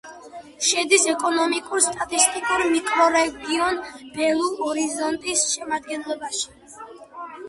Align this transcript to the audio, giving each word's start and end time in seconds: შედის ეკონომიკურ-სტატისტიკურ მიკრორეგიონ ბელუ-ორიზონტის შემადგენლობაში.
შედის 0.67 1.03
ეკონომიკურ-სტატისტიკურ 1.09 2.63
მიკრორეგიონ 2.71 3.77
ბელუ-ორიზონტის 4.15 5.45
შემადგენლობაში. 5.51 6.49